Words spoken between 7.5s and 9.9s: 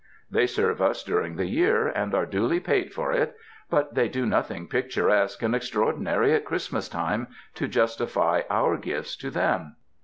to justify our gifts to them.